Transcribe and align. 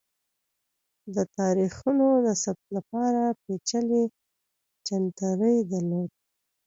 دا 1.13 1.23
د 1.25 1.27
تاریخونو 1.37 2.07
د 2.25 2.27
ثبت 2.43 2.65
لپاره 2.77 3.21
پېچلی 3.43 4.03
جنتري 4.87 5.55
درلوده 5.71 6.15